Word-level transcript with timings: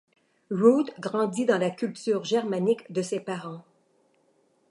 Ruth 0.49 0.99
grandit 0.99 1.45
dans 1.45 1.59
la 1.59 1.69
culture 1.69 2.23
germanique 2.25 2.91
de 2.91 3.03
ses 3.03 3.19
parents. 3.19 3.61